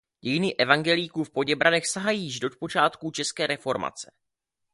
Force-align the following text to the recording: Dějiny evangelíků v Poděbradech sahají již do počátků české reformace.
Dějiny 0.21 0.55
evangelíků 0.57 1.23
v 1.23 1.29
Poděbradech 1.29 1.87
sahají 1.87 2.23
již 2.23 2.39
do 2.39 2.49
počátků 2.59 3.11
české 3.11 3.47
reformace. 3.47 4.11